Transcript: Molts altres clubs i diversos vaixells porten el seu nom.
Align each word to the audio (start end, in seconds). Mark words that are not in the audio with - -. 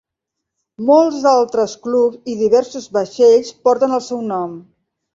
Molts 0.89 1.27
altres 1.33 1.77
clubs 1.85 2.33
i 2.33 2.39
diversos 2.41 2.91
vaixells 2.99 3.55
porten 3.69 3.99
el 4.03 4.07
seu 4.11 4.29
nom. 4.35 4.61